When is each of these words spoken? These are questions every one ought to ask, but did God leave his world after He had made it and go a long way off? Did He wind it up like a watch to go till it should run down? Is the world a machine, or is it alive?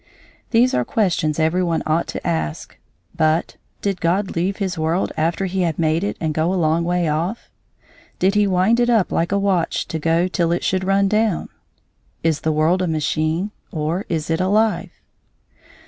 These 0.49 0.73
are 0.73 0.83
questions 0.83 1.37
every 1.37 1.61
one 1.61 1.83
ought 1.85 2.07
to 2.07 2.27
ask, 2.27 2.75
but 3.15 3.57
did 3.83 4.01
God 4.01 4.35
leave 4.35 4.57
his 4.57 4.75
world 4.75 5.11
after 5.15 5.45
He 5.45 5.61
had 5.61 5.77
made 5.77 6.03
it 6.03 6.17
and 6.19 6.33
go 6.33 6.51
a 6.51 6.55
long 6.57 6.83
way 6.83 7.07
off? 7.07 7.51
Did 8.17 8.33
He 8.33 8.47
wind 8.47 8.79
it 8.79 8.89
up 8.89 9.11
like 9.11 9.31
a 9.31 9.37
watch 9.37 9.87
to 9.89 9.99
go 9.99 10.27
till 10.27 10.51
it 10.51 10.63
should 10.63 10.83
run 10.83 11.07
down? 11.07 11.49
Is 12.23 12.41
the 12.41 12.51
world 12.51 12.81
a 12.81 12.87
machine, 12.87 13.51
or 13.71 14.05
is 14.09 14.31
it 14.31 14.41
alive? 14.41 14.89